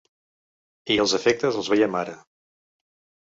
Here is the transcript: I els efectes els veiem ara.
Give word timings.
I 0.95 0.95
els 1.03 1.13
efectes 1.17 1.59
els 1.61 1.69
veiem 1.73 1.97
ara. 1.99 2.15